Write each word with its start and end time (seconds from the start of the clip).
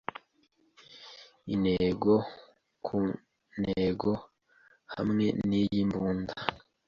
Intego 1.53 2.11
ku 2.85 2.97
ntego 3.61 4.11
hamwe 4.93 5.25
niyi 5.47 5.79
mbunda. 5.89 6.35